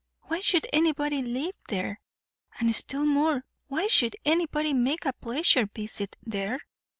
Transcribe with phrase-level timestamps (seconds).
[0.23, 1.99] why should anybody live there?
[2.59, 6.59] and still more, why should anybody make a pleasure visit there?